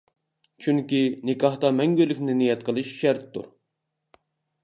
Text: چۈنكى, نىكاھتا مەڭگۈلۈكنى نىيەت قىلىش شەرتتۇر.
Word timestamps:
چۈنكى, 0.63 1.01
نىكاھتا 1.29 1.69
مەڭگۈلۈكنى 1.81 2.35
نىيەت 2.39 2.65
قىلىش 2.71 2.93
شەرتتۇر. 3.03 3.47